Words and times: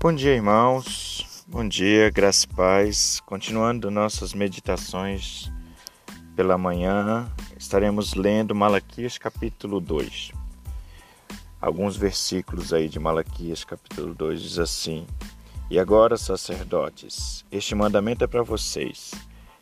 Bom 0.00 0.14
dia, 0.14 0.36
irmãos. 0.36 1.44
Bom 1.48 1.66
dia, 1.66 2.08
graça 2.08 2.46
e 2.46 2.54
paz. 2.54 3.18
Continuando 3.26 3.90
nossas 3.90 4.32
meditações 4.32 5.50
pela 6.36 6.56
manhã, 6.56 7.28
estaremos 7.58 8.14
lendo 8.14 8.54
Malaquias 8.54 9.18
capítulo 9.18 9.80
2. 9.80 10.30
Alguns 11.60 11.96
versículos 11.96 12.72
aí 12.72 12.88
de 12.88 13.00
Malaquias 13.00 13.64
capítulo 13.64 14.14
2 14.14 14.40
diz 14.40 14.58
assim: 14.60 15.04
E 15.68 15.80
agora, 15.80 16.16
sacerdotes, 16.16 17.44
este 17.50 17.74
mandamento 17.74 18.22
é 18.22 18.28
para 18.28 18.44
vocês. 18.44 19.10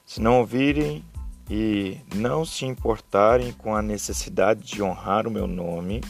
Se 0.04 0.20
não 0.20 0.40
ouvirem 0.40 1.02
e 1.48 1.96
não 2.14 2.44
se 2.44 2.66
importarem 2.66 3.52
com 3.52 3.74
a 3.74 3.80
necessidade 3.80 4.64
de 4.64 4.82
honrar 4.82 5.26
o 5.26 5.30
meu 5.30 5.46
nome, 5.46 6.02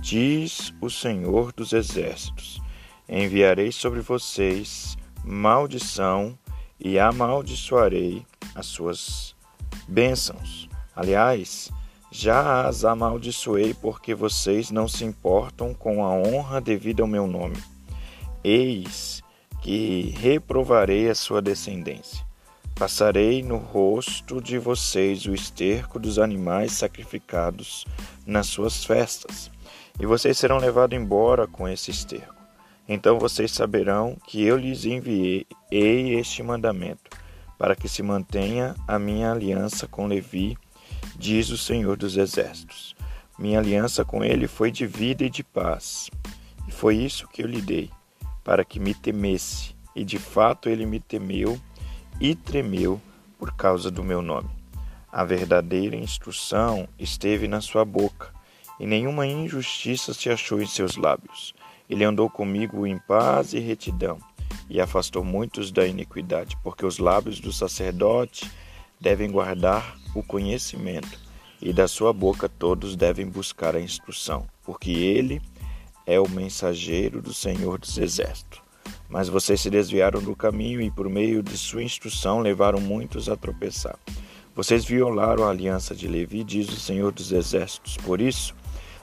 diz 0.00 0.74
o 0.80 0.90
Senhor 0.90 1.52
dos 1.52 1.72
Exércitos 1.72 2.60
enviarei 3.20 3.70
sobre 3.70 4.00
vocês 4.00 4.96
maldição 5.22 6.36
e 6.80 6.98
amaldiçoarei 6.98 8.24
as 8.54 8.66
suas 8.66 9.36
bênçãos. 9.86 10.68
Aliás, 10.96 11.70
já 12.10 12.66
as 12.66 12.84
amaldiçoei 12.84 13.74
porque 13.74 14.14
vocês 14.14 14.70
não 14.70 14.88
se 14.88 15.04
importam 15.04 15.74
com 15.74 16.04
a 16.04 16.10
honra 16.10 16.60
devida 16.60 17.02
ao 17.02 17.08
meu 17.08 17.26
nome. 17.26 17.56
Eis 18.42 19.22
que 19.62 20.14
reprovarei 20.18 21.08
a 21.08 21.14
sua 21.14 21.40
descendência. 21.40 22.26
Passarei 22.74 23.42
no 23.42 23.58
rosto 23.58 24.40
de 24.40 24.58
vocês 24.58 25.24
o 25.26 25.34
esterco 25.34 26.00
dos 26.00 26.18
animais 26.18 26.72
sacrificados 26.72 27.86
nas 28.26 28.46
suas 28.46 28.84
festas, 28.84 29.50
e 30.00 30.06
vocês 30.06 30.36
serão 30.36 30.58
levados 30.58 30.98
embora 30.98 31.46
com 31.46 31.68
esse 31.68 31.90
esterco. 31.90 32.41
Então 32.94 33.18
vocês 33.18 33.50
saberão 33.50 34.18
que 34.26 34.42
eu 34.42 34.54
lhes 34.54 34.84
enviei 34.84 35.46
este 35.70 36.42
mandamento, 36.42 37.10
para 37.58 37.74
que 37.74 37.88
se 37.88 38.02
mantenha 38.02 38.76
a 38.86 38.98
minha 38.98 39.32
aliança 39.32 39.88
com 39.88 40.06
Levi, 40.06 40.58
diz 41.16 41.48
o 41.48 41.56
Senhor 41.56 41.96
dos 41.96 42.18
Exércitos. 42.18 42.94
Minha 43.38 43.60
aliança 43.60 44.04
com 44.04 44.22
ele 44.22 44.46
foi 44.46 44.70
de 44.70 44.86
vida 44.86 45.24
e 45.24 45.30
de 45.30 45.42
paz. 45.42 46.10
E 46.68 46.70
foi 46.70 46.96
isso 46.96 47.26
que 47.28 47.42
eu 47.42 47.46
lhe 47.46 47.62
dei, 47.62 47.88
para 48.44 48.62
que 48.62 48.78
me 48.78 48.92
temesse. 48.92 49.74
E 49.96 50.04
de 50.04 50.18
fato 50.18 50.68
ele 50.68 50.84
me 50.84 51.00
temeu 51.00 51.58
e 52.20 52.34
tremeu 52.34 53.00
por 53.38 53.54
causa 53.54 53.90
do 53.90 54.04
meu 54.04 54.20
nome. 54.20 54.50
A 55.10 55.24
verdadeira 55.24 55.96
instrução 55.96 56.86
esteve 56.98 57.48
na 57.48 57.62
sua 57.62 57.86
boca, 57.86 58.34
e 58.78 58.86
nenhuma 58.86 59.26
injustiça 59.26 60.12
se 60.12 60.28
achou 60.28 60.60
em 60.60 60.66
seus 60.66 60.96
lábios. 60.98 61.54
Ele 61.92 62.04
andou 62.04 62.30
comigo 62.30 62.86
em 62.86 62.96
paz 62.96 63.52
e 63.52 63.58
retidão, 63.58 64.16
e 64.70 64.80
afastou 64.80 65.22
muitos 65.22 65.70
da 65.70 65.86
iniquidade, 65.86 66.56
porque 66.64 66.86
os 66.86 66.96
lábios 66.96 67.38
do 67.38 67.52
sacerdote 67.52 68.50
devem 68.98 69.30
guardar 69.30 69.98
o 70.14 70.22
conhecimento, 70.22 71.20
e 71.60 71.70
da 71.70 71.86
sua 71.86 72.10
boca 72.10 72.48
todos 72.48 72.96
devem 72.96 73.26
buscar 73.26 73.76
a 73.76 73.80
instrução, 73.80 74.46
porque 74.64 74.90
ele 74.90 75.42
é 76.06 76.18
o 76.18 76.26
mensageiro 76.26 77.20
do 77.20 77.34
Senhor 77.34 77.78
dos 77.78 77.98
Exércitos. 77.98 78.62
Mas 79.06 79.28
vocês 79.28 79.60
se 79.60 79.68
desviaram 79.68 80.22
do 80.22 80.34
caminho 80.34 80.80
e, 80.80 80.90
por 80.90 81.10
meio 81.10 81.42
de 81.42 81.58
sua 81.58 81.82
instrução, 81.82 82.38
levaram 82.40 82.80
muitos 82.80 83.28
a 83.28 83.36
tropeçar. 83.36 83.98
Vocês 84.56 84.82
violaram 84.82 85.44
a 85.44 85.50
aliança 85.50 85.94
de 85.94 86.08
Levi, 86.08 86.42
diz 86.42 86.70
o 86.70 86.80
Senhor 86.80 87.12
dos 87.12 87.32
Exércitos. 87.32 87.98
Por 87.98 88.18
isso, 88.18 88.54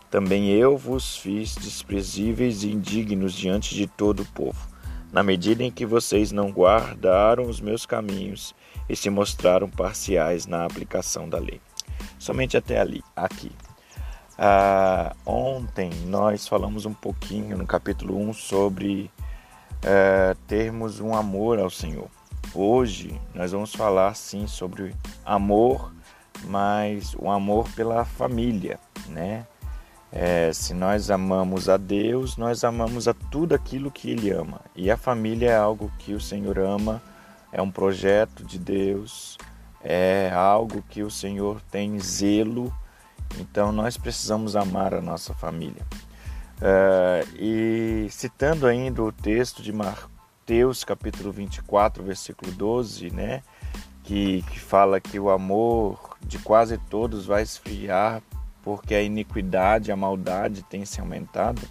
também 0.09 0.49
eu 0.49 0.77
vos 0.77 1.17
fiz 1.17 1.55
desprezíveis 1.55 2.63
e 2.63 2.71
indignos 2.71 3.33
diante 3.33 3.75
de 3.75 3.85
todo 3.85 4.23
o 4.23 4.25
povo, 4.25 4.67
na 5.11 5.21
medida 5.21 5.63
em 5.63 5.71
que 5.71 5.85
vocês 5.85 6.31
não 6.31 6.51
guardaram 6.51 7.47
os 7.47 7.61
meus 7.61 7.85
caminhos 7.85 8.55
e 8.87 8.95
se 8.95 9.09
mostraram 9.09 9.69
parciais 9.69 10.45
na 10.45 10.65
aplicação 10.65 11.29
da 11.29 11.37
lei. 11.37 11.61
Somente 12.17 12.57
até 12.57 12.79
ali, 12.79 13.03
aqui. 13.15 13.51
Ah, 14.37 15.15
ontem 15.25 15.91
nós 16.05 16.47
falamos 16.47 16.85
um 16.85 16.93
pouquinho 16.93 17.57
no 17.57 17.67
capítulo 17.67 18.17
1 18.17 18.33
sobre 18.33 19.11
eh, 19.83 20.35
termos 20.47 20.99
um 20.99 21.13
amor 21.13 21.59
ao 21.59 21.69
Senhor. 21.69 22.07
Hoje 22.53 23.19
nós 23.35 23.51
vamos 23.51 23.75
falar 23.75 24.15
sim 24.15 24.47
sobre 24.47 24.95
amor, 25.25 25.93
mas 26.45 27.13
o 27.13 27.25
um 27.25 27.31
amor 27.31 27.69
pela 27.75 28.05
família, 28.05 28.79
né? 29.07 29.45
É, 30.11 30.51
se 30.51 30.73
nós 30.73 31.11
amamos 31.11 31.69
a 31.69 31.77
Deus, 31.77 32.35
nós 32.35 32.63
amamos 32.63 33.07
a 33.07 33.13
tudo 33.13 33.53
aquilo 33.53 33.91
que 33.91 34.09
Ele 34.09 34.31
ama. 34.31 34.61
E 34.75 34.89
a 34.89 34.97
família 34.97 35.51
é 35.51 35.55
algo 35.55 35.91
que 35.99 36.13
o 36.13 36.19
Senhor 36.19 36.57
ama, 36.57 37.01
é 37.51 37.61
um 37.61 37.69
projeto 37.69 38.43
de 38.43 38.57
Deus, 38.57 39.37
é 39.83 40.31
algo 40.33 40.83
que 40.89 41.03
o 41.03 41.11
Senhor 41.11 41.61
tem 41.69 41.99
zelo. 41.99 42.73
Então 43.39 43.71
nós 43.71 43.97
precisamos 43.97 44.55
amar 44.55 44.95
a 44.95 45.01
nossa 45.01 45.33
família. 45.35 45.85
É, 46.59 47.23
e 47.35 48.07
citando 48.09 48.65
ainda 48.65 49.03
o 49.03 49.11
texto 49.11 49.61
de 49.61 49.71
Mateus, 49.71 50.83
capítulo 50.83 51.31
24, 51.31 52.03
versículo 52.03 52.51
12, 52.51 53.11
né? 53.11 53.43
Que, 54.03 54.41
que 54.41 54.59
fala 54.59 54.99
que 54.99 55.19
o 55.19 55.29
amor 55.29 56.17
de 56.25 56.39
quase 56.39 56.79
todos 56.89 57.27
vai 57.27 57.43
esfriar 57.43 58.23
porque 58.63 58.93
a 58.93 59.01
iniquidade, 59.01 59.91
a 59.91 59.95
maldade 59.95 60.63
tem 60.63 60.85
se 60.85 60.99
aumentado, 60.99 61.61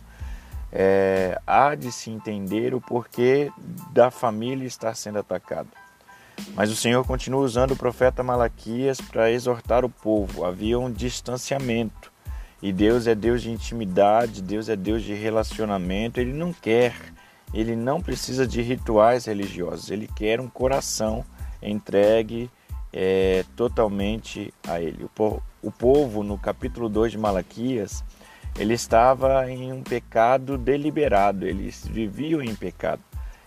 é, 0.72 1.40
há 1.46 1.74
de 1.74 1.90
se 1.90 2.10
entender 2.10 2.74
o 2.74 2.80
porquê 2.80 3.50
da 3.92 4.10
família 4.10 4.66
estar 4.66 4.94
sendo 4.94 5.18
atacada. 5.18 5.68
Mas 6.54 6.70
o 6.70 6.76
Senhor 6.76 7.04
continua 7.04 7.40
usando 7.40 7.72
o 7.72 7.76
profeta 7.76 8.22
Malaquias 8.22 9.00
para 9.00 9.30
exortar 9.30 9.84
o 9.84 9.88
povo. 9.88 10.44
Havia 10.44 10.78
um 10.78 10.90
distanciamento. 10.90 12.12
E 12.62 12.72
Deus 12.72 13.06
é 13.06 13.14
Deus 13.14 13.42
de 13.42 13.50
intimidade, 13.50 14.42
Deus 14.42 14.68
é 14.68 14.76
Deus 14.76 15.02
de 15.02 15.14
relacionamento. 15.14 16.20
Ele 16.20 16.32
não 16.32 16.52
quer, 16.52 16.94
ele 17.52 17.74
não 17.74 18.00
precisa 18.00 18.46
de 18.46 18.62
rituais 18.62 19.26
religiosos. 19.26 19.90
Ele 19.90 20.08
quer 20.08 20.40
um 20.40 20.48
coração 20.48 21.24
entregue 21.62 22.50
é, 22.92 23.44
totalmente 23.56 24.52
a 24.66 24.80
Ele. 24.80 25.04
O, 25.04 25.42
o 25.62 25.70
povo, 25.70 26.22
no 26.22 26.38
capítulo 26.38 26.88
2 26.88 27.12
de 27.12 27.18
Malaquias, 27.18 28.04
ele 28.58 28.74
estava 28.74 29.48
em 29.50 29.72
um 29.72 29.82
pecado 29.82 30.58
deliberado, 30.58 31.46
eles 31.46 31.86
viviam 31.86 32.42
em 32.42 32.54
pecado. 32.54 33.02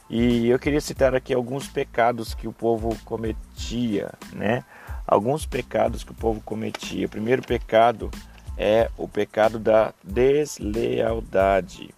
E 0.09 0.47
eu 0.49 0.59
queria 0.59 0.81
citar 0.81 1.15
aqui 1.15 1.33
alguns 1.33 1.67
pecados 1.67 2.33
que 2.33 2.47
o 2.47 2.53
povo 2.53 2.97
cometia, 3.05 4.11
né? 4.33 4.63
Alguns 5.07 5.45
pecados 5.45 6.03
que 6.03 6.11
o 6.11 6.15
povo 6.15 6.41
cometia. 6.41 7.05
O 7.05 7.09
primeiro 7.09 7.41
pecado 7.41 8.11
é 8.57 8.89
o 8.97 9.07
pecado 9.07 9.57
da 9.57 9.93
deslealdade. 10.03 11.93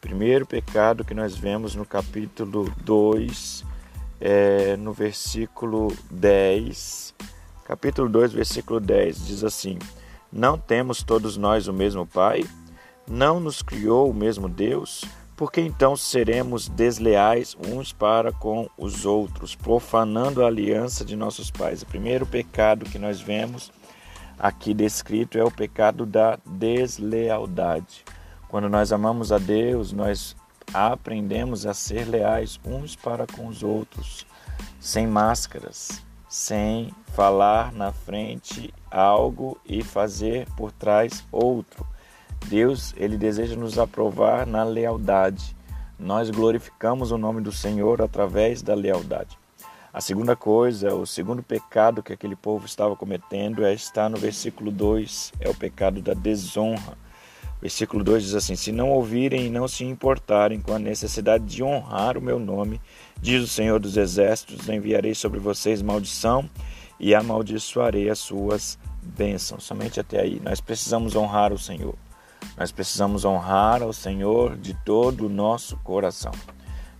Primeiro 0.00 0.46
pecado 0.46 1.04
que 1.04 1.14
nós 1.14 1.36
vemos 1.36 1.74
no 1.74 1.86
capítulo 1.86 2.70
2, 2.82 3.64
é, 4.26 4.74
no 4.78 4.94
versículo 4.94 5.94
10, 6.10 7.14
capítulo 7.66 8.08
2, 8.08 8.32
versículo 8.32 8.80
10, 8.80 9.26
diz 9.26 9.44
assim: 9.44 9.78
Não 10.32 10.56
temos 10.56 11.02
todos 11.02 11.36
nós 11.36 11.68
o 11.68 11.74
mesmo 11.74 12.06
Pai? 12.06 12.42
Não 13.06 13.38
nos 13.38 13.60
criou 13.60 14.10
o 14.10 14.14
mesmo 14.14 14.48
Deus? 14.48 15.04
Por 15.36 15.52
que 15.52 15.60
então 15.60 15.94
seremos 15.94 16.70
desleais 16.70 17.54
uns 17.68 17.92
para 17.92 18.32
com 18.32 18.66
os 18.78 19.04
outros, 19.04 19.54
profanando 19.54 20.42
a 20.42 20.46
aliança 20.46 21.04
de 21.04 21.16
nossos 21.16 21.50
pais? 21.50 21.82
O 21.82 21.86
primeiro 21.86 22.24
pecado 22.24 22.86
que 22.86 22.98
nós 22.98 23.20
vemos 23.20 23.70
aqui 24.38 24.72
descrito 24.72 25.36
é 25.36 25.44
o 25.44 25.50
pecado 25.50 26.06
da 26.06 26.38
deslealdade. 26.46 28.02
Quando 28.48 28.70
nós 28.70 28.90
amamos 28.90 29.32
a 29.32 29.36
Deus, 29.36 29.92
nós 29.92 30.34
aprendemos 30.74 31.64
a 31.64 31.72
ser 31.72 32.04
leais 32.08 32.58
uns 32.64 32.96
para 32.96 33.26
com 33.28 33.46
os 33.46 33.62
outros, 33.62 34.26
sem 34.80 35.06
máscaras, 35.06 36.02
sem 36.28 36.92
falar 37.14 37.72
na 37.72 37.92
frente 37.92 38.74
algo 38.90 39.56
e 39.64 39.84
fazer 39.84 40.48
por 40.56 40.72
trás 40.72 41.24
outro. 41.30 41.86
Deus, 42.46 42.92
ele 42.96 43.16
deseja 43.16 43.54
nos 43.54 43.78
aprovar 43.78 44.46
na 44.46 44.64
lealdade. 44.64 45.56
Nós 45.96 46.28
glorificamos 46.28 47.12
o 47.12 47.18
nome 47.18 47.40
do 47.40 47.52
Senhor 47.52 48.02
através 48.02 48.60
da 48.60 48.74
lealdade. 48.74 49.38
A 49.92 50.00
segunda 50.00 50.34
coisa, 50.34 50.92
o 50.92 51.06
segundo 51.06 51.40
pecado 51.40 52.02
que 52.02 52.12
aquele 52.12 52.34
povo 52.34 52.66
estava 52.66 52.96
cometendo 52.96 53.64
é 53.64 53.72
estar 53.72 54.10
no 54.10 54.16
versículo 54.16 54.72
2, 54.72 55.32
é 55.38 55.48
o 55.48 55.54
pecado 55.54 56.02
da 56.02 56.14
desonra. 56.14 56.98
Versículo 57.64 58.04
2 58.04 58.24
diz 58.24 58.34
assim: 58.34 58.56
Se 58.56 58.70
não 58.70 58.90
ouvirem 58.90 59.46
e 59.46 59.50
não 59.50 59.66
se 59.66 59.84
importarem 59.84 60.60
com 60.60 60.74
a 60.74 60.78
necessidade 60.78 61.46
de 61.46 61.62
honrar 61.62 62.18
o 62.18 62.20
meu 62.20 62.38
nome, 62.38 62.78
diz 63.18 63.42
o 63.42 63.48
Senhor 63.48 63.80
dos 63.80 63.96
Exércitos, 63.96 64.68
enviarei 64.68 65.14
sobre 65.14 65.40
vocês 65.40 65.80
maldição 65.80 66.44
e 67.00 67.14
amaldiçoarei 67.14 68.10
as 68.10 68.18
suas 68.18 68.78
bênçãos. 69.02 69.64
Somente 69.64 69.98
até 69.98 70.20
aí. 70.20 70.42
Nós 70.44 70.60
precisamos 70.60 71.16
honrar 71.16 71.54
o 71.54 71.58
Senhor. 71.58 71.94
Nós 72.54 72.70
precisamos 72.70 73.24
honrar 73.24 73.82
ao 73.82 73.94
Senhor 73.94 74.58
de 74.58 74.74
todo 74.84 75.24
o 75.24 75.30
nosso 75.30 75.78
coração. 75.78 76.32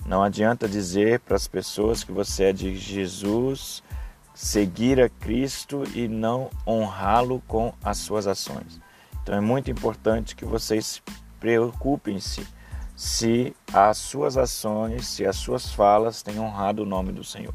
Não 0.06 0.22
adianta 0.22 0.66
dizer 0.66 1.20
para 1.20 1.36
as 1.36 1.46
pessoas 1.46 2.02
que 2.02 2.10
você 2.10 2.44
é 2.44 2.52
de 2.54 2.74
Jesus, 2.74 3.82
seguir 4.34 4.98
a 4.98 5.10
Cristo 5.10 5.84
e 5.94 6.08
não 6.08 6.48
honrá-lo 6.66 7.42
com 7.46 7.70
as 7.82 7.98
suas 7.98 8.26
ações. 8.26 8.82
Então 9.24 9.34
é 9.34 9.40
muito 9.40 9.70
importante 9.70 10.36
que 10.36 10.44
vocês 10.44 11.02
preocupem-se 11.40 12.46
se 12.94 13.56
as 13.72 13.96
suas 13.96 14.36
ações, 14.36 15.06
se 15.06 15.24
as 15.24 15.36
suas 15.36 15.72
falas 15.72 16.22
têm 16.22 16.38
honrado 16.38 16.82
o 16.82 16.86
nome 16.86 17.10
do 17.10 17.24
Senhor. 17.24 17.54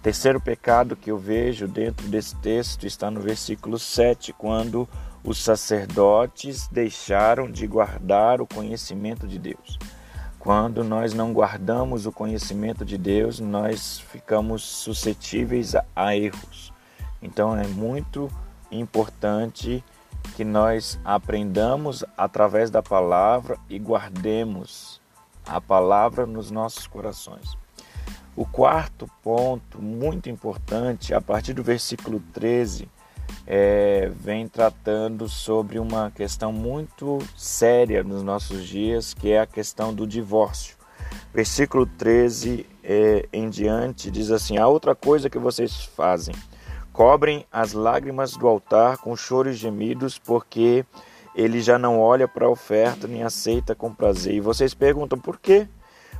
Terceiro 0.00 0.40
pecado 0.40 0.94
que 0.94 1.10
eu 1.10 1.18
vejo 1.18 1.66
dentro 1.66 2.06
desse 2.06 2.36
texto 2.36 2.86
está 2.86 3.10
no 3.10 3.20
versículo 3.20 3.80
7, 3.80 4.32
quando 4.32 4.88
os 5.24 5.42
sacerdotes 5.42 6.68
deixaram 6.68 7.50
de 7.50 7.66
guardar 7.66 8.40
o 8.40 8.46
conhecimento 8.46 9.26
de 9.26 9.40
Deus. 9.40 9.80
Quando 10.38 10.84
nós 10.84 11.12
não 11.12 11.32
guardamos 11.32 12.06
o 12.06 12.12
conhecimento 12.12 12.84
de 12.84 12.96
Deus, 12.96 13.40
nós 13.40 13.98
ficamos 13.98 14.62
suscetíveis 14.62 15.74
a, 15.96 16.16
erros. 16.16 16.72
Então 17.20 17.56
é 17.56 17.66
muito 17.66 18.30
importante 18.70 19.84
que 20.36 20.44
nós 20.44 20.98
aprendamos 21.04 22.04
através 22.16 22.70
da 22.70 22.82
palavra 22.82 23.58
e 23.68 23.78
guardemos 23.78 25.00
a 25.46 25.60
palavra 25.60 26.26
nos 26.26 26.50
nossos 26.50 26.86
corações. 26.86 27.56
O 28.34 28.46
quarto 28.46 29.10
ponto, 29.22 29.82
muito 29.82 30.30
importante, 30.30 31.12
a 31.12 31.20
partir 31.20 31.52
do 31.52 31.62
versículo 31.62 32.20
13, 32.32 32.88
é, 33.46 34.10
vem 34.14 34.48
tratando 34.48 35.28
sobre 35.28 35.78
uma 35.78 36.10
questão 36.10 36.52
muito 36.52 37.18
séria 37.36 38.02
nos 38.02 38.22
nossos 38.22 38.66
dias, 38.66 39.12
que 39.12 39.32
é 39.32 39.40
a 39.40 39.46
questão 39.46 39.92
do 39.92 40.06
divórcio. 40.06 40.76
Versículo 41.34 41.86
13 41.86 42.66
é, 42.82 43.28
em 43.32 43.50
diante 43.50 44.10
diz 44.10 44.30
assim: 44.30 44.56
A 44.56 44.66
outra 44.66 44.94
coisa 44.94 45.28
que 45.28 45.38
vocês 45.38 45.84
fazem, 45.84 46.34
cobrem 46.92 47.46
as 47.50 47.72
lágrimas 47.72 48.36
do 48.36 48.46
altar 48.46 48.98
com 48.98 49.16
choro 49.16 49.50
e 49.50 49.54
gemidos, 49.54 50.18
porque 50.18 50.84
ele 51.34 51.62
já 51.62 51.78
não 51.78 51.98
olha 51.98 52.28
para 52.28 52.46
a 52.46 52.50
oferta 52.50 53.08
nem 53.08 53.22
aceita 53.22 53.74
com 53.74 53.94
prazer. 53.94 54.34
E 54.34 54.40
vocês 54.40 54.74
perguntam 54.74 55.18
por 55.18 55.38
quê? 55.38 55.66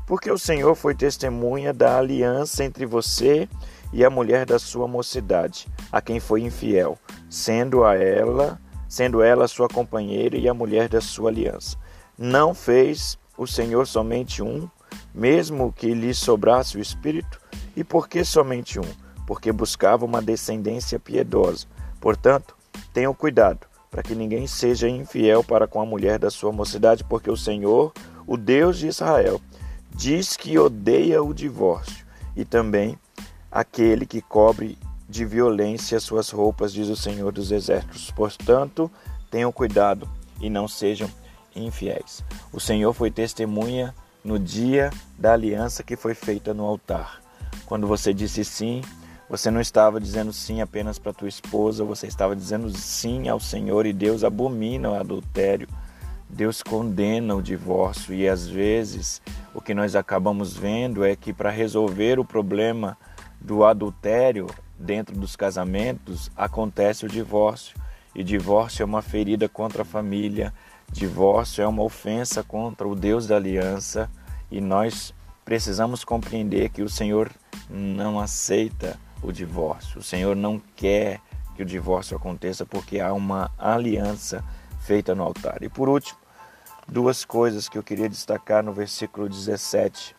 Porque 0.06 0.30
o 0.30 0.38
Senhor 0.38 0.74
foi 0.74 0.94
testemunha 0.94 1.72
da 1.72 1.98
aliança 1.98 2.64
entre 2.64 2.86
você 2.86 3.48
e 3.92 4.04
a 4.04 4.10
mulher 4.10 4.46
da 4.46 4.58
sua 4.58 4.88
mocidade, 4.88 5.68
a 5.90 6.00
quem 6.00 6.18
foi 6.18 6.42
infiel, 6.42 6.98
sendo 7.28 7.84
a 7.84 7.94
ela, 7.94 8.58
sendo 8.88 9.22
ela 9.22 9.46
sua 9.46 9.68
companheira 9.68 10.36
e 10.36 10.48
a 10.48 10.54
mulher 10.54 10.88
da 10.88 11.00
sua 11.00 11.30
aliança. 11.30 11.76
Não 12.16 12.54
fez 12.54 13.18
o 13.36 13.46
Senhor 13.46 13.86
somente 13.86 14.42
um, 14.42 14.68
mesmo 15.14 15.72
que 15.72 15.92
lhe 15.92 16.14
sobrasse 16.14 16.78
o 16.78 16.80
espírito, 16.80 17.40
e 17.76 17.84
por 17.84 18.08
que 18.08 18.24
somente 18.24 18.80
um? 18.80 19.01
Porque 19.32 19.50
buscava 19.50 20.04
uma 20.04 20.20
descendência 20.20 21.00
piedosa. 21.00 21.66
Portanto, 21.98 22.54
tenham 22.92 23.14
cuidado 23.14 23.66
para 23.90 24.02
que 24.02 24.14
ninguém 24.14 24.46
seja 24.46 24.90
infiel 24.90 25.42
para 25.42 25.66
com 25.66 25.80
a 25.80 25.86
mulher 25.86 26.18
da 26.18 26.30
sua 26.30 26.52
mocidade, 26.52 27.02
porque 27.02 27.30
o 27.30 27.36
Senhor, 27.36 27.94
o 28.26 28.36
Deus 28.36 28.78
de 28.78 28.88
Israel, 28.88 29.40
diz 29.88 30.36
que 30.36 30.58
odeia 30.58 31.22
o 31.22 31.32
divórcio 31.32 32.04
e 32.36 32.44
também 32.44 32.98
aquele 33.50 34.04
que 34.04 34.20
cobre 34.20 34.76
de 35.08 35.24
violência 35.24 35.98
suas 35.98 36.28
roupas, 36.28 36.70
diz 36.70 36.88
o 36.88 36.96
Senhor 36.96 37.32
dos 37.32 37.50
Exércitos. 37.50 38.10
Portanto, 38.10 38.90
tenham 39.30 39.50
cuidado 39.50 40.06
e 40.42 40.50
não 40.50 40.68
sejam 40.68 41.10
infiéis. 41.56 42.22
O 42.52 42.60
Senhor 42.60 42.92
foi 42.92 43.10
testemunha 43.10 43.94
no 44.22 44.38
dia 44.38 44.90
da 45.18 45.32
aliança 45.32 45.82
que 45.82 45.96
foi 45.96 46.12
feita 46.12 46.52
no 46.52 46.66
altar. 46.66 47.22
Quando 47.64 47.86
você 47.86 48.12
disse 48.12 48.44
sim, 48.44 48.82
você 49.32 49.50
não 49.50 49.62
estava 49.62 49.98
dizendo 49.98 50.30
sim 50.30 50.60
apenas 50.60 50.98
para 50.98 51.10
tua 51.10 51.26
esposa, 51.26 51.82
você 51.84 52.06
estava 52.06 52.36
dizendo 52.36 52.68
sim 52.68 53.30
ao 53.30 53.40
Senhor 53.40 53.86
e 53.86 53.92
Deus 53.94 54.24
abomina 54.24 54.90
o 54.90 54.94
adultério. 54.94 55.66
Deus 56.28 56.62
condena 56.62 57.34
o 57.34 57.40
divórcio 57.40 58.14
e 58.14 58.28
às 58.28 58.46
vezes 58.46 59.22
o 59.54 59.60
que 59.62 59.72
nós 59.72 59.96
acabamos 59.96 60.54
vendo 60.54 61.02
é 61.02 61.16
que 61.16 61.32
para 61.32 61.48
resolver 61.48 62.18
o 62.18 62.26
problema 62.26 62.94
do 63.40 63.64
adultério 63.64 64.48
dentro 64.78 65.18
dos 65.18 65.34
casamentos 65.34 66.30
acontece 66.36 67.06
o 67.06 67.08
divórcio. 67.08 67.74
E 68.14 68.22
divórcio 68.22 68.82
é 68.82 68.84
uma 68.84 69.00
ferida 69.00 69.48
contra 69.48 69.80
a 69.80 69.86
família, 69.86 70.52
divórcio 70.92 71.62
é 71.62 71.66
uma 71.66 71.82
ofensa 71.82 72.42
contra 72.42 72.86
o 72.86 72.94
Deus 72.94 73.26
da 73.26 73.36
aliança, 73.36 74.10
e 74.50 74.60
nós 74.60 75.14
precisamos 75.42 76.04
compreender 76.04 76.68
que 76.68 76.82
o 76.82 76.88
Senhor 76.90 77.30
não 77.70 78.20
aceita 78.20 78.98
o 79.22 79.32
divórcio. 79.32 80.00
O 80.00 80.02
Senhor 80.02 80.34
não 80.34 80.60
quer 80.76 81.20
que 81.54 81.62
o 81.62 81.66
divórcio 81.66 82.16
aconteça 82.16 82.66
porque 82.66 83.00
há 83.00 83.12
uma 83.12 83.50
aliança 83.58 84.42
feita 84.80 85.14
no 85.14 85.22
altar. 85.22 85.62
E 85.62 85.68
por 85.68 85.88
último, 85.88 86.18
duas 86.88 87.24
coisas 87.24 87.68
que 87.68 87.78
eu 87.78 87.82
queria 87.82 88.08
destacar 88.08 88.62
no 88.62 88.72
versículo 88.72 89.28
17 89.28 90.16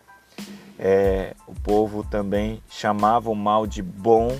é, 0.78 1.36
o 1.48 1.54
povo 1.54 2.04
também 2.04 2.62
chamava 2.70 3.30
o 3.30 3.36
mal 3.36 3.68
de 3.68 3.82
bom 3.82 4.38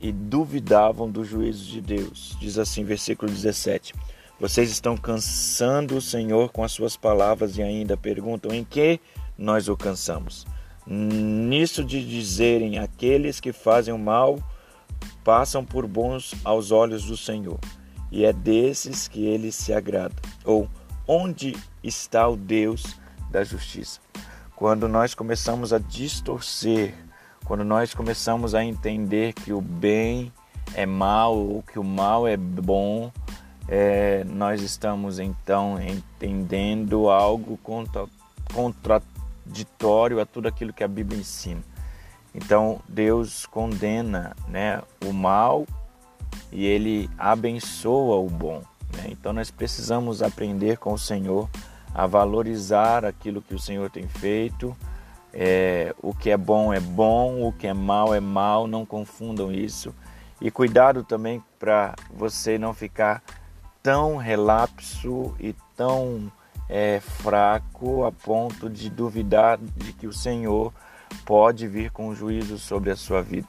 e 0.00 0.12
duvidavam 0.12 1.10
do 1.10 1.24
juízo 1.24 1.64
de 1.64 1.80
Deus. 1.80 2.36
Diz 2.40 2.58
assim, 2.58 2.84
versículo 2.84 3.30
17: 3.30 3.94
Vocês 4.38 4.70
estão 4.70 4.96
cansando 4.96 5.96
o 5.96 6.00
Senhor 6.00 6.50
com 6.50 6.62
as 6.62 6.72
suas 6.72 6.96
palavras 6.96 7.56
e 7.56 7.62
ainda 7.62 7.96
perguntam 7.96 8.52
em 8.52 8.64
que 8.64 9.00
nós 9.36 9.68
o 9.68 9.76
cansamos. 9.76 10.46
Nisso 10.86 11.84
de 11.84 12.04
dizerem 12.04 12.78
aqueles 12.78 13.38
que 13.38 13.52
fazem 13.52 13.94
o 13.94 13.98
mal 13.98 14.38
passam 15.24 15.64
por 15.64 15.86
bons 15.86 16.34
aos 16.44 16.70
olhos 16.70 17.04
do 17.04 17.16
Senhor, 17.16 17.58
e 18.10 18.24
é 18.24 18.32
desses 18.32 19.06
que 19.06 19.24
ele 19.24 19.52
se 19.52 19.72
agrada. 19.72 20.16
Ou 20.44 20.68
onde 21.06 21.56
está 21.82 22.28
o 22.28 22.36
Deus 22.36 22.96
da 23.30 23.44
justiça? 23.44 24.00
Quando 24.56 24.88
nós 24.88 25.14
começamos 25.14 25.72
a 25.72 25.78
distorcer, 25.78 26.94
quando 27.44 27.64
nós 27.64 27.94
começamos 27.94 28.54
a 28.54 28.64
entender 28.64 29.32
que 29.32 29.52
o 29.52 29.60
bem 29.60 30.32
é 30.74 30.86
mal 30.86 31.36
ou 31.36 31.62
que 31.62 31.78
o 31.78 31.84
mal 31.84 32.26
é 32.26 32.36
bom, 32.36 33.10
é, 33.68 34.24
nós 34.24 34.62
estamos 34.62 35.18
então 35.18 35.78
entendendo 35.80 37.08
algo 37.08 37.56
contra, 37.62 38.06
contraditório 39.50 40.20
a 40.20 40.26
tudo 40.26 40.46
aquilo 40.46 40.72
que 40.72 40.84
a 40.84 40.88
Bíblia 40.88 41.20
ensina. 41.20 41.62
Então 42.34 42.80
Deus 42.88 43.44
condena 43.46 44.36
né, 44.48 44.80
o 45.04 45.12
mal 45.12 45.66
e 46.52 46.64
ele 46.64 47.10
abençoa 47.18 48.16
o 48.16 48.28
bom. 48.28 48.62
Né? 48.96 49.08
Então 49.08 49.32
nós 49.32 49.50
precisamos 49.50 50.22
aprender 50.22 50.78
com 50.78 50.92
o 50.92 50.98
Senhor 50.98 51.48
a 51.92 52.06
valorizar 52.06 53.04
aquilo 53.04 53.42
que 53.42 53.54
o 53.54 53.58
Senhor 53.58 53.90
tem 53.90 54.06
feito. 54.06 54.76
É, 55.32 55.94
o 56.00 56.14
que 56.14 56.30
é 56.30 56.36
bom 56.36 56.72
é 56.72 56.80
bom, 56.80 57.46
o 57.46 57.52
que 57.52 57.66
é 57.66 57.74
mal 57.74 58.14
é 58.14 58.20
mal, 58.20 58.66
não 58.66 58.86
confundam 58.86 59.52
isso. 59.52 59.94
E 60.40 60.50
cuidado 60.50 61.04
também 61.04 61.42
para 61.58 61.94
você 62.12 62.58
não 62.58 62.72
ficar 62.72 63.22
tão 63.82 64.16
relapso 64.16 65.34
e 65.38 65.54
tão 65.76 66.30
é, 66.70 67.00
fraco 67.00 68.04
a 68.04 68.12
ponto 68.12 68.70
de 68.70 68.88
duvidar 68.88 69.58
de 69.58 69.92
que 69.92 70.06
o 70.06 70.12
Senhor 70.12 70.72
pode 71.26 71.66
vir 71.66 71.90
com 71.90 72.14
juízo 72.14 72.56
sobre 72.58 72.92
a 72.92 72.96
sua 72.96 73.20
vida. 73.20 73.48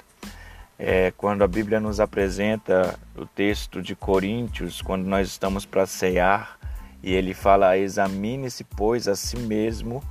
É, 0.78 1.12
quando 1.16 1.44
a 1.44 1.48
Bíblia 1.48 1.80
nos 1.80 2.00
apresenta 2.00 2.98
o 3.16 3.28
texto 3.28 3.84
de 3.84 3.96
Coríntios, 3.96 4.82
quando 4.82 5.06
nós 5.06 5.28
estamos 5.28 5.64
para 5.64 5.86
cear, 5.86 6.58
e 7.04 7.14
ele 7.14 7.36
fala: 7.36 7.78
examine-se, 7.78 8.64
pois, 8.64 9.08
a 9.08 9.16
si 9.16 9.38
mesmo, 9.38 10.04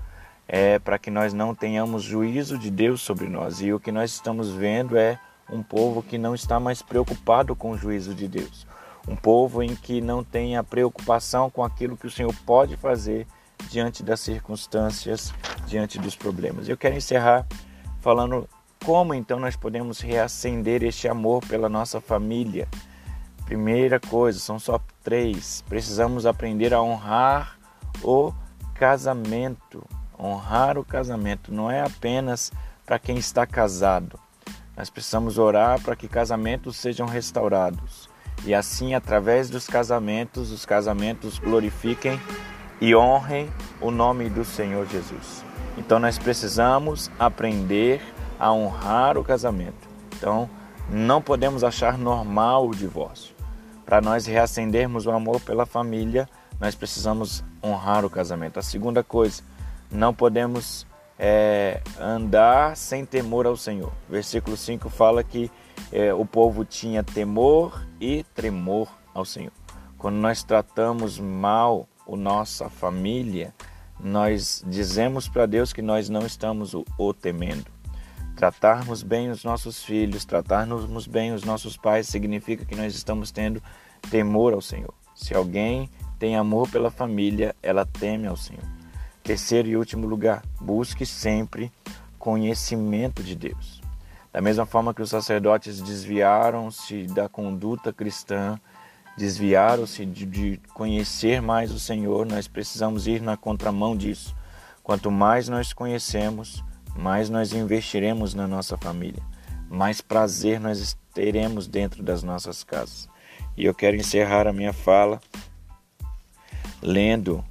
é, 0.46 0.78
para 0.78 0.96
que 0.96 1.10
nós 1.10 1.34
não 1.34 1.52
tenhamos 1.52 2.04
juízo 2.04 2.56
de 2.56 2.70
Deus 2.70 3.00
sobre 3.00 3.28
nós. 3.28 3.60
E 3.60 3.72
o 3.72 3.80
que 3.80 3.90
nós 3.90 4.12
estamos 4.12 4.50
vendo 4.50 4.96
é 4.96 5.18
um 5.50 5.64
povo 5.64 6.00
que 6.00 6.16
não 6.16 6.32
está 6.32 6.60
mais 6.60 6.80
preocupado 6.80 7.56
com 7.56 7.72
o 7.72 7.76
juízo 7.76 8.14
de 8.14 8.28
Deus. 8.28 8.69
Um 9.08 9.16
povo 9.16 9.62
em 9.62 9.74
que 9.74 10.00
não 10.00 10.22
tem 10.22 10.56
a 10.56 10.64
preocupação 10.64 11.50
com 11.50 11.64
aquilo 11.64 11.96
que 11.96 12.06
o 12.06 12.10
Senhor 12.10 12.34
pode 12.46 12.76
fazer 12.76 13.26
diante 13.68 14.02
das 14.02 14.20
circunstâncias, 14.20 15.32
diante 15.66 15.98
dos 15.98 16.16
problemas. 16.16 16.68
Eu 16.68 16.76
quero 16.76 16.96
encerrar 16.96 17.46
falando 18.00 18.48
como 18.84 19.14
então 19.14 19.38
nós 19.38 19.56
podemos 19.56 20.00
reacender 20.00 20.82
este 20.82 21.08
amor 21.08 21.44
pela 21.46 21.68
nossa 21.68 22.00
família 22.00 22.66
Primeira 23.50 23.98
coisa, 23.98 24.38
são 24.38 24.60
só 24.60 24.80
três. 25.02 25.64
Precisamos 25.68 26.24
aprender 26.24 26.72
a 26.72 26.80
honrar 26.80 27.58
o 28.00 28.32
casamento. 28.76 29.84
Honrar 30.16 30.78
o 30.78 30.84
casamento 30.84 31.52
não 31.52 31.68
é 31.68 31.80
apenas 31.80 32.52
para 32.86 32.96
quem 32.96 33.18
está 33.18 33.44
casado. 33.44 34.20
Nós 34.76 34.88
precisamos 34.88 35.36
orar 35.36 35.80
para 35.80 35.96
que 35.96 36.06
casamentos 36.06 36.76
sejam 36.76 37.08
restaurados. 37.08 38.08
E 38.44 38.54
assim, 38.54 38.94
através 38.94 39.50
dos 39.50 39.66
casamentos, 39.66 40.50
os 40.50 40.64
casamentos 40.64 41.38
glorifiquem 41.38 42.20
e 42.80 42.94
honrem 42.96 43.50
o 43.80 43.90
nome 43.90 44.28
do 44.30 44.44
Senhor 44.44 44.86
Jesus. 44.86 45.44
Então 45.76 45.98
nós 45.98 46.18
precisamos 46.18 47.10
aprender 47.18 48.00
a 48.38 48.52
honrar 48.52 49.18
o 49.18 49.24
casamento. 49.24 49.88
Então 50.16 50.48
não 50.88 51.20
podemos 51.20 51.62
achar 51.62 51.98
normal 51.98 52.68
o 52.68 52.74
divórcio. 52.74 53.34
Para 53.84 54.00
nós 54.00 54.26
reacendermos 54.26 55.06
o 55.06 55.10
amor 55.10 55.40
pela 55.40 55.66
família, 55.66 56.28
nós 56.58 56.74
precisamos 56.74 57.44
honrar 57.62 58.04
o 58.04 58.10
casamento. 58.10 58.58
A 58.58 58.62
segunda 58.62 59.02
coisa, 59.02 59.42
não 59.90 60.14
podemos 60.14 60.86
é, 61.18 61.80
andar 61.98 62.76
sem 62.76 63.04
temor 63.04 63.46
ao 63.46 63.56
Senhor. 63.56 63.92
Versículo 64.08 64.56
5 64.56 64.88
fala 64.88 65.22
que 65.22 65.50
é, 65.92 66.12
o 66.14 66.24
povo 66.24 66.64
tinha 66.64 67.02
temor 67.02 67.86
e 68.00 68.24
tremor 68.34 68.88
ao 69.14 69.24
Senhor. 69.24 69.52
Quando 69.98 70.16
nós 70.16 70.42
tratamos 70.42 71.18
mal 71.18 71.88
a 72.08 72.16
nossa 72.16 72.68
família, 72.68 73.54
nós 74.02 74.64
dizemos 74.66 75.28
para 75.28 75.46
Deus 75.46 75.72
que 75.72 75.82
nós 75.82 76.08
não 76.08 76.24
estamos 76.24 76.74
o, 76.74 76.84
o 76.98 77.12
temendo. 77.12 77.66
Tratarmos 78.36 79.02
bem 79.02 79.30
os 79.30 79.44
nossos 79.44 79.82
filhos, 79.82 80.24
tratarmos 80.24 81.06
bem 81.06 81.32
os 81.32 81.44
nossos 81.44 81.76
pais, 81.76 82.08
significa 82.08 82.64
que 82.64 82.74
nós 82.74 82.94
estamos 82.94 83.30
tendo 83.30 83.62
temor 84.10 84.54
ao 84.54 84.62
Senhor. 84.62 84.94
Se 85.14 85.34
alguém 85.34 85.90
tem 86.18 86.36
amor 86.36 86.68
pela 86.70 86.90
família, 86.90 87.54
ela 87.62 87.84
teme 87.84 88.26
ao 88.26 88.36
Senhor. 88.36 88.64
Terceiro 89.22 89.68
e 89.68 89.76
último 89.76 90.06
lugar, 90.06 90.42
busque 90.58 91.04
sempre 91.04 91.70
conhecimento 92.18 93.22
de 93.22 93.34
Deus. 93.34 93.82
Da 94.32 94.40
mesma 94.40 94.64
forma 94.64 94.94
que 94.94 95.02
os 95.02 95.10
sacerdotes 95.10 95.80
desviaram-se 95.80 97.04
da 97.08 97.28
conduta 97.28 97.92
cristã, 97.92 98.60
desviaram-se 99.16 100.06
de, 100.06 100.24
de, 100.24 100.60
conhecer 100.72 101.42
mais 101.42 101.72
o 101.72 101.80
Senhor, 101.80 102.24
nós 102.24 102.46
precisamos 102.46 103.06
ir 103.06 103.20
na 103.20 103.36
contramão 103.36 103.96
disso. 103.96 104.34
Quanto 104.82 105.10
mais 105.10 105.48
nós 105.48 105.72
conhecemos, 105.72 106.62
mais 106.96 107.28
nós 107.28 107.52
investiremos 107.52 108.32
na 108.32 108.46
nossa 108.46 108.76
família, 108.76 109.22
mais 109.68 110.00
prazer 110.00 110.60
nós 110.60 110.96
teremos 111.12 111.66
dentro 111.66 112.02
das 112.02 112.22
nossas 112.22 112.62
casas. 112.62 113.08
E 113.56 113.64
eu 113.64 113.74
quero 113.74 113.96
encerrar 113.96 114.46
a 114.46 114.52
minha 114.52 114.72
fala 114.72 115.20
lendo 116.80 117.44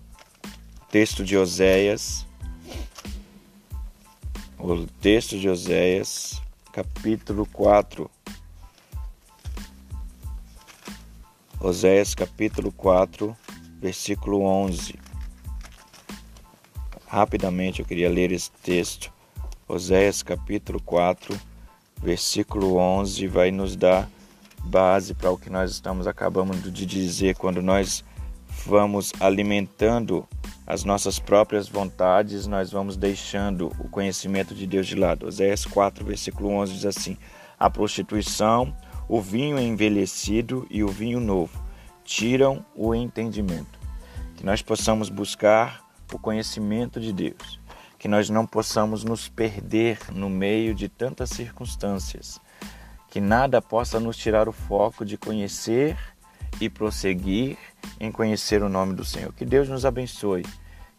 texto 0.89 1.23
de 1.23 1.37
Oséias, 1.37 2.25
o 4.57 4.87
texto 5.01 5.37
de 5.37 5.47
Oséias, 5.47 6.41
capítulo 6.79 7.45
4. 7.45 8.09
Oséias, 11.59 12.15
capítulo 12.15 12.71
4, 12.71 13.35
versículo 13.81 14.43
11. 14.43 14.97
Rapidamente 17.05 17.81
eu 17.81 17.85
queria 17.85 18.09
ler 18.09 18.31
esse 18.31 18.49
texto. 18.63 19.11
Oséias, 19.67 20.23
capítulo 20.23 20.81
4, 20.81 21.37
versículo 21.97 22.77
11, 22.77 23.27
vai 23.27 23.51
nos 23.51 23.75
dar 23.75 24.09
base 24.63 25.13
para 25.13 25.31
o 25.31 25.37
que 25.37 25.49
nós 25.49 25.71
estamos 25.71 26.07
acabando 26.07 26.71
de 26.71 26.85
dizer 26.85 27.35
quando 27.35 27.61
nós 27.61 28.05
vamos 28.65 29.11
alimentando 29.19 30.25
as 30.69 30.83
nossas 30.83 31.17
próprias 31.17 31.67
vontades, 31.67 32.45
nós 32.45 32.71
vamos 32.71 32.95
deixando 32.95 33.71
o 33.79 33.89
conhecimento 33.89 34.53
de 34.53 34.67
Deus 34.67 34.85
de 34.85 34.93
lado. 34.93 35.25
Oséias 35.25 35.65
4, 35.65 36.05
versículo 36.05 36.49
11 36.49 36.73
diz 36.73 36.85
assim: 36.85 37.17
A 37.57 37.71
prostituição, 37.71 38.71
o 39.07 39.19
vinho 39.19 39.57
envelhecido 39.57 40.67
e 40.69 40.83
o 40.83 40.87
vinho 40.87 41.19
novo 41.19 41.59
tiram 42.03 42.63
o 42.75 42.93
entendimento. 42.93 43.79
Que 44.37 44.45
nós 44.45 44.61
possamos 44.61 45.09
buscar 45.09 45.83
o 46.13 46.19
conhecimento 46.19 46.99
de 46.99 47.11
Deus, 47.11 47.59
que 47.97 48.07
nós 48.07 48.29
não 48.29 48.45
possamos 48.45 49.03
nos 49.03 49.27
perder 49.27 49.97
no 50.11 50.29
meio 50.29 50.75
de 50.75 50.87
tantas 50.87 51.31
circunstâncias, 51.31 52.39
que 53.09 53.19
nada 53.19 53.59
possa 53.59 53.99
nos 53.99 54.15
tirar 54.15 54.47
o 54.47 54.53
foco 54.53 55.03
de 55.03 55.17
conhecer 55.17 55.97
e 56.59 56.69
prosseguir 56.69 57.57
em 57.99 58.11
conhecer 58.11 58.63
o 58.63 58.69
nome 58.69 58.93
do 58.93 59.05
Senhor. 59.05 59.33
Que 59.33 59.45
Deus 59.45 59.67
nos 59.69 59.85
abençoe, 59.85 60.45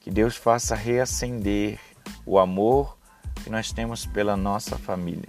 que 0.00 0.10
Deus 0.10 0.36
faça 0.36 0.74
reacender 0.74 1.78
o 2.24 2.38
amor 2.38 2.96
que 3.42 3.50
nós 3.50 3.72
temos 3.72 4.06
pela 4.06 4.36
nossa 4.36 4.76
família, 4.76 5.28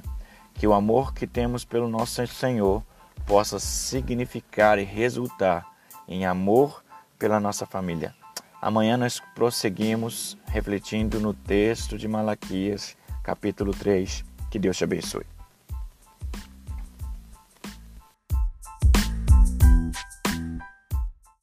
que 0.55 0.67
o 0.67 0.73
amor 0.73 1.13
que 1.13 1.25
temos 1.25 1.63
pelo 1.63 1.87
nosso 1.87 2.25
Senhor 2.27 2.83
possa 3.25 3.59
significar 3.59 4.79
e 4.79 4.83
resultar 4.83 5.65
em 6.07 6.25
amor 6.25 6.83
pela 7.17 7.39
nossa 7.39 7.65
família. 7.65 8.13
Amanhã 8.61 8.97
nós 8.97 9.21
prosseguimos 9.33 10.37
refletindo 10.47 11.19
no 11.19 11.33
texto 11.33 11.97
de 11.97 12.07
Malaquias, 12.07 12.95
capítulo 13.23 13.71
3. 13.73 14.23
Que 14.51 14.59
Deus 14.59 14.77
te 14.77 14.83
abençoe. 14.83 15.25